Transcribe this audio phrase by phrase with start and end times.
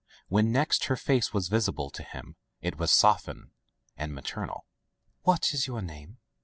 [0.29, 3.51] When next her face was visible to him it was softened
[3.95, 4.65] and maternal.
[5.21, 6.17] "What is your name?'